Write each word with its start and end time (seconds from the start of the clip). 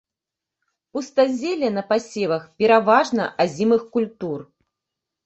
Пустазелле 0.93 1.69
на 1.75 1.83
пасевах 1.91 2.43
пераважна 2.63 3.23
азімых 3.47 3.83
культур. 3.97 4.39